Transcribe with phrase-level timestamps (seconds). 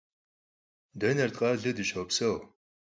[0.99, 2.41] De Nartkhale dışopseur.